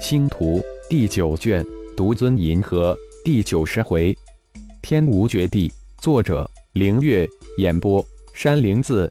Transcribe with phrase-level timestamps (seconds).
[0.00, 0.60] 星图
[0.90, 1.64] 第九卷，
[1.96, 4.16] 独尊银河第九十回，
[4.82, 5.72] 天无绝地。
[5.98, 7.26] 作者：凌月。
[7.58, 9.10] 演播：山灵子。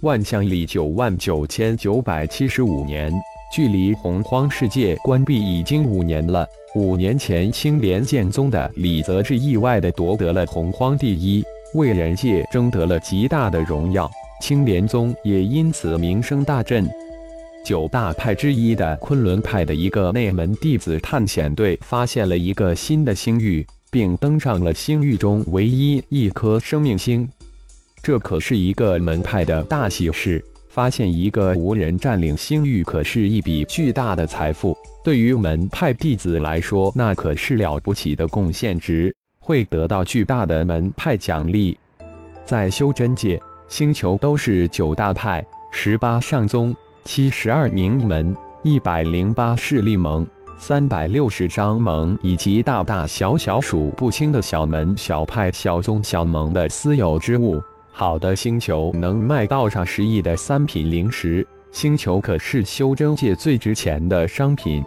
[0.00, 3.12] 万象里九万九千九百七十五年，
[3.54, 6.46] 距离洪荒世界关闭已经五年了。
[6.74, 11.44] 五年前，青莲剑宗的李泽志意外的夺得了洪荒第一，
[11.74, 14.10] 为人界争得了极大的荣耀。
[14.40, 16.88] 青莲宗也因此名声大振。
[17.66, 27.28] 九大派之一的昆仑派的一个内门弟子探险队发现了一个新的星域，并登上了星域中唯一一颗生命星。
[28.00, 30.40] 这可是一个门派的大喜事。
[30.68, 34.76] 发现一个无人占领星域，可是一笔巨大的财富。
[35.02, 41.76] 对于门派弟子来说，那可是了不起的贡献值，会得到巨大的门派奖励。
[42.44, 46.76] 在修真界，星球都是九大派、十八上宗。
[47.06, 50.26] 七十二名门，一百零八势力盟，
[50.58, 57.62] 三百六十张盟，以及大大小小数不清的小门、小派、小宗、小盟的私有之物。
[57.92, 64.84] 好的星球能卖到上十亿的三品灵石，星球可是修真界最值钱的商品。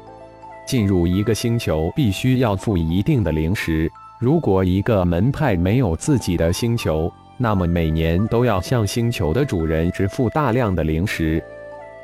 [0.67, 11.41] 进入一个星球必须要付一定的灵石，如果一个门派没有自己的星球，那么每年都要向星球的主人支付大量的灵石。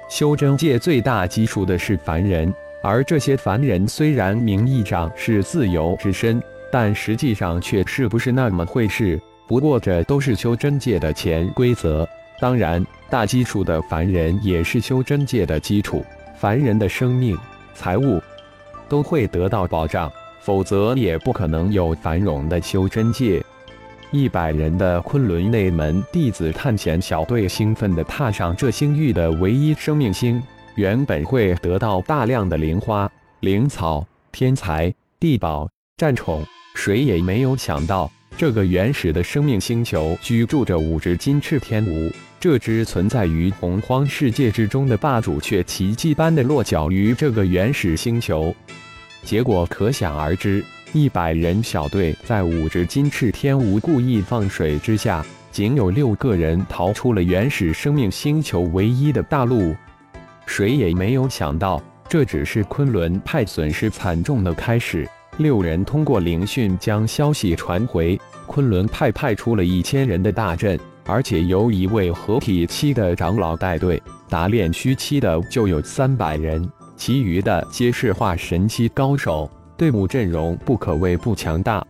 [0.07, 2.53] 修真界最大基数的是凡人，
[2.83, 9.19] 而这些凡人虽然名义上是自由之身，但实际上却是不是那么回事。
[9.47, 12.07] 不过这都是修真界的潜规则。
[12.39, 16.05] 当然，大基数的凡人也是修真界的基础。
[16.37, 17.35] 凡人的生命、
[17.73, 18.21] 财物
[18.87, 20.11] 都会得到保障，
[20.41, 23.43] 否则也不可能有繁荣的修真界。
[24.15, 30.41] 一百人的昆仑内门弟子探险小队兴奋地踏上这星域的唯一生命星，
[30.75, 42.09] 原本会得到大量的灵花、灵草、天才、地宝、战宠，谁也没有想到，这个原始的生命星球居住着五只金翅天蜈。
[42.39, 48.55] 这只存在于洪荒世界之中的霸主，却奇迹般的落脚于这个原始星球，
[49.23, 50.63] 结果可想而知。
[50.95, 59.75] 一百人小队在五只金翅天蜈故意放水之下，仅有六个人逃出了原始生命星球唯一的大陆。
[60.45, 65.05] 谁也没有想到，这只是昆仑派损失惨重的开始。
[65.35, 79.51] 六人通过灵讯将消息传回昆仑派，派出了一千人的大阵，而且由一位合体期的长老带队，打炼虚期的就有三百人，其余的皆是化神期高手。
[79.77, 81.85] 队伍阵容不可谓不强大，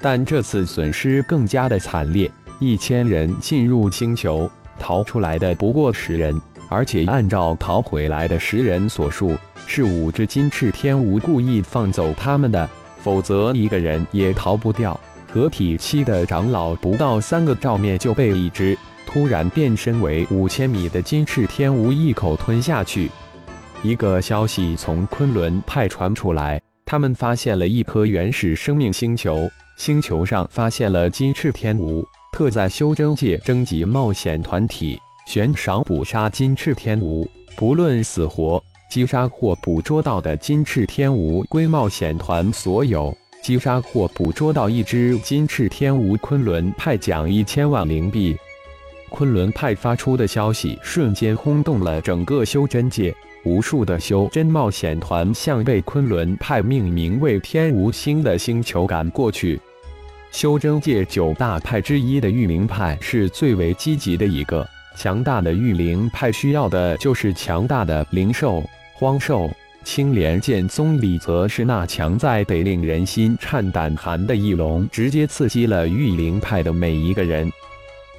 [0.00, 2.30] 但这次损失更加的惨烈。
[2.60, 4.48] 一千人进入星球，
[4.78, 9.34] 逃出来的不过十人，而且按照逃回来的十人所述，
[9.66, 12.68] 是五只金翅天蜈故意放走他们的，
[12.98, 14.98] 否则一个人也逃不掉。
[15.32, 23.10] 合体期的长老不到三个照面就被一只突然变身为五千米的金翅天蜈一口吞下去。
[23.82, 26.60] 一个消息从昆仑派传出来。
[26.94, 34.96] 他们发现了一颗原始生命星球，星球上发现了金翅天蜈，特在修真界征集冒险团体，
[35.26, 43.12] 悬赏捕杀金翅天蜈，不论死活，击杀或捕捉到的金翅天蜈归冒险团所有。
[43.42, 48.36] 击杀或捕捉到一只金翅天蜈，昆仑派奖一千万灵币。
[49.10, 53.12] 昆仑派发出的消息瞬间轰动了整个修真界。
[53.44, 59.60] 无数的修真冒险团向被昆仑派命名为天无星的星球赶过去。
[60.30, 64.66] 修真界九大派之一的御灵派是最为积极的一个。
[64.96, 68.62] 强大的御灵派需要的就是强大的灵兽、
[68.94, 69.50] 荒兽。
[69.84, 77.52] 青莲剑宗里则是那强在得令人心颤胆寒的翼龙，直接刺激了御灵派的每一个人。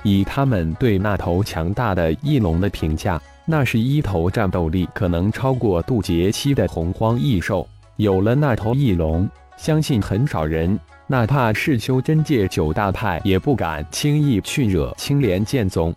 [0.03, 3.19] 以他们对那头强大的翼龙的评价。
[3.45, 7.67] 那是一头战斗力可能超过渡劫期的洪荒异兽。
[7.97, 10.77] 有了那头翼龙，相信很少人，
[11.07, 15.93] 哪怕是修真界九大派，也不敢轻易去惹青莲剑宗。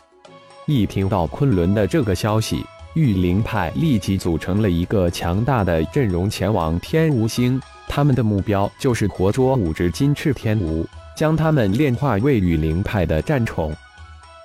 [0.67, 2.63] 一听到昆仑的这个消息，
[2.95, 7.61] 御灵派立即组成了一个强大的阵容前往天无星。
[7.89, 10.85] 他们的目标就是活捉五只金翅天蜈，
[11.17, 13.75] 将他们炼化为御灵派的战宠。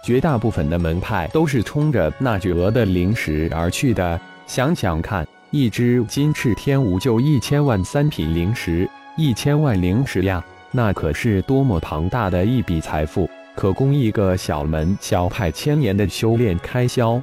[0.04, 4.20] 绝大部分的门派都是冲着那巨额的灵石而去的。
[4.46, 17.22] 想想看，一只金翅天蜈就一千万三品灵石，一千万灵石呀，那可是多么庞大的一笔财富，可供一个小门小派千年的修炼开销。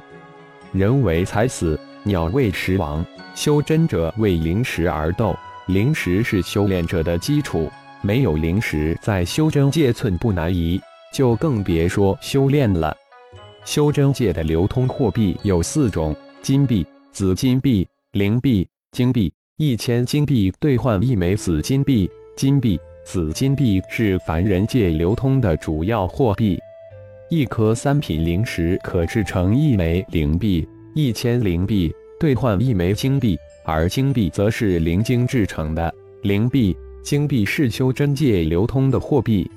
[0.71, 3.05] 人为财死，鸟为食亡，
[3.35, 5.35] 修真者为灵石而斗。
[5.67, 10.81] 灵石是修炼者的基础，没有灵石，在修真界寸步难移，
[11.11, 12.95] 就更别说修炼了。
[13.65, 19.31] 修真界的流通货币有四种：金币、紫金币、灵币、金币。
[19.57, 26.57] 一千金币兑换一枚紫金币，金币、紫金币是凡人界流通的主要货币。
[27.29, 35.93] 一颗三品灵石可制成一枚灵币，一千灵币兑换一枚金币，而金币则是灵晶制成的。
[36.23, 39.47] 灵币、金币是修真界流通的货币。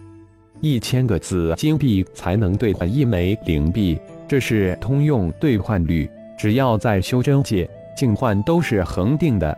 [0.65, 6.09] 一千个紫金币才能兑换一枚灵币，这是通用兑换率，
[6.39, 9.55] 只要在修真界净换都是恒定的。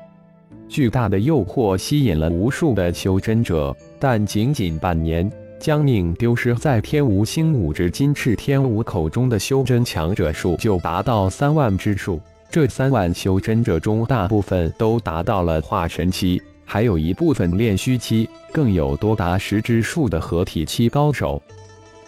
[0.68, 5.30] 巨大的诱惑吸引了无数的修真者，但仅仅半年，
[5.60, 12.20] 将命丢失在天无星五之金翅天无口中的修真强者数就达到三万之数。
[12.50, 21.40] 这三万修真者中，大部分都达到了化神期，还有一部分炼虚期，更有多达十之数的合体期高手。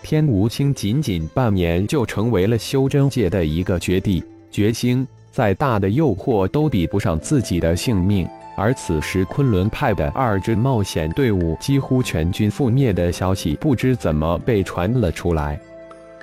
[0.02, 8.28] 天无清仅仅半年就成为了修真界的一个绝地绝星，再大的诱惑都比不上自己的性命。
[8.56, 15.58] 而此时，昆仑派的二支冒险队伍几乎全军覆灭的消息，不知怎么被传了出来。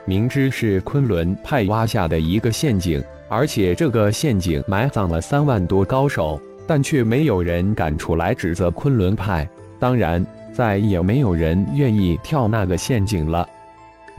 [0.04, 9.48] 明知是昆仑派挖下的一个陷阱，而且这个陷阱埋葬了三万多高手，但却没有人敢出来指责昆仑派。
[9.80, 13.48] 当然，再也没有人愿意跳那个陷阱了。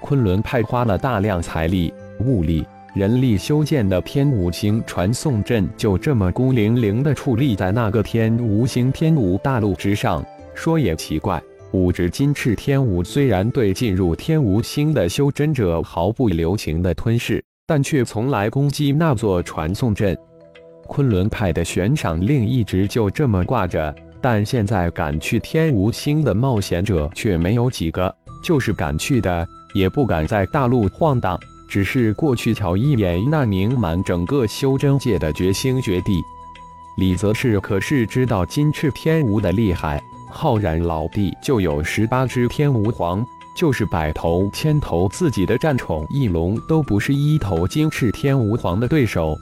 [0.00, 2.66] 昆仑派花了大量财力、物力。
[2.94, 10.24] 人力修建的天五星传送阵就这么孤零零地矗立在那个天无星天无大陆之上。
[10.54, 11.42] 说也奇怪，
[11.72, 20.16] 五指金翅天无虽然对进入天无星的修真者毫不留情地吞噬，但却从来攻击那座传送阵。
[20.86, 31.38] 昆仑派的悬赏令一直就这么挂着，但现在敢去天无星的冒险者却没有几个，就是敢去的，也不敢在大陆晃荡。
[31.68, 36.22] 只是过去瞧一眼那名满整个修真界的绝星绝地，
[36.96, 40.00] 李泽是可是知道金翅天蜈的厉害。
[40.30, 43.24] 浩然老弟就有十八只天蜈皇，
[43.56, 49.36] 就是百头千头自己的战宠翼龙都不是一头金翅天蜈皇的对手。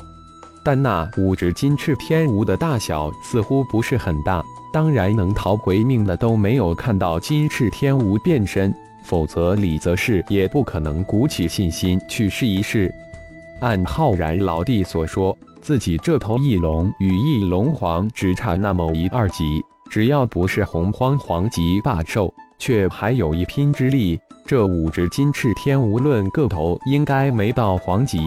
[0.65, 8.75] 但那五只金翅天蜈的大小似乎不是很大，当然能逃回命的都没有看到金翅天蜈变身。
[9.05, 12.91] 否则，李则是也不可能鼓起信心去试一试。
[13.61, 24.19] 按浩然老弟所说，自己这头翼龙与翼龙皇只差那么一二级，只要不是洪荒皇级霸兽，却还有一拼之力。
[24.47, 28.19] 这五只金翅天无论个头应该没到皇级，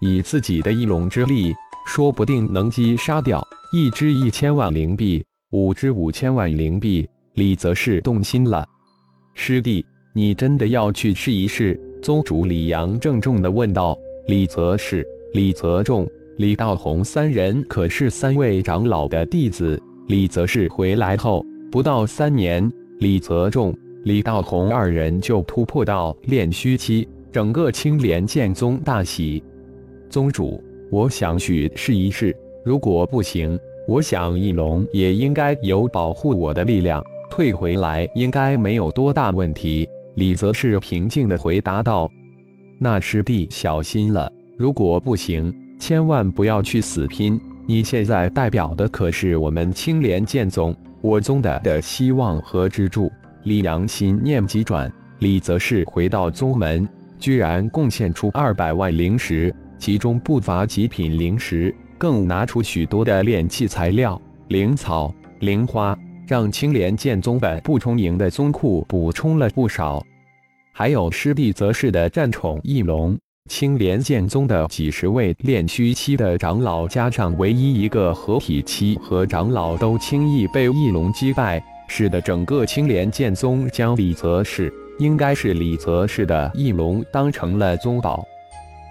[0.00, 1.54] 以自己的翼龙之力，
[1.86, 7.08] 说不定能击杀掉一只一千万灵币，五只五千万灵币。
[7.34, 8.66] 李则是动心了，
[9.34, 9.84] 师弟。
[10.14, 11.78] 你真的要去试一试？
[12.00, 13.98] 宗主李阳郑重地问道。
[14.28, 19.80] 李则是、李泽仲、李道宏三人可是三位长老的弟子。
[20.06, 29.42] 李则是回来后不到三年，李泽仲、李道宏二人就突破到炼虚期，整个青莲剑宗大喜。
[30.08, 30.62] 宗主，
[30.94, 32.32] 我想去试一试，
[32.62, 33.58] 如果不行，
[33.88, 39.88] 我想翼龙也应该有保护我的力量，退回来应该没有多大问题。
[40.14, 42.08] 李则是平静地回答道
[42.78, 47.40] ：“那师弟小心了，如果不行，千万不要去死拼。
[47.66, 53.10] 你现在代表的可是我们青莲剑宗，我宗的的希望和支柱。”
[53.42, 59.52] 李阳心念急转，李则是回到宗门，居然贡献出二百万灵石，
[59.84, 65.94] 其中不乏极品灵石，更拿出许多的炼器材料、灵草、灵花。
[66.26, 70.02] 让青莲剑宗本不充盈的宗库补充了不少，
[70.72, 73.14] 还有师弟则是的战宠翼龙。
[73.50, 88.24] 青莲剑宗的几十位炼虚期的长老，加上唯一一个合体期和长老，都轻易被翼龙击败，使得整个青莲剑宗将李泽氏，应该是李泽氏的翼龙当成了宗宝。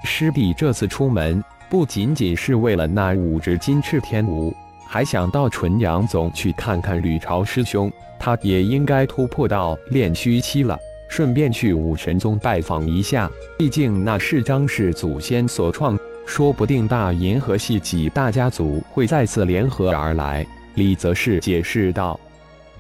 [0.03, 4.53] 师弟这次出门，不仅仅是为了那五只金翅天蜈。
[4.86, 10.77] 还想到纯阳宗去看看吕朝师兄，他也应该突破到炼虚期了。
[11.07, 20.45] 顺便去武神宗拜访一下，毕竟那是张氏祖先所创，说不定大银河系几大家族会再次联合而来。
[20.75, 22.19] 李则是解释道：“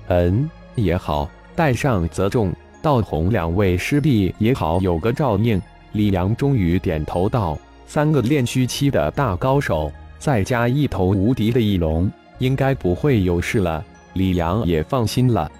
[0.09, 2.51] 嗯，也好，带上泽仲、
[2.81, 5.61] 道宏两位师弟也好，有个照应。”
[5.93, 7.57] 李阳终于点头道
[7.87, 13.83] ：“三个练虚期的大高手。”再加一头无敌的翼龙，应该不会有事了。
[14.13, 15.51] 李阳也放心了。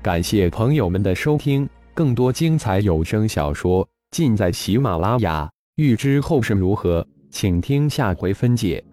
[0.00, 5.50] 感谢朋友们的收听，更多精彩有声小说尽在喜马拉雅。
[5.74, 8.84] 欲知后事如何，请听下回分解。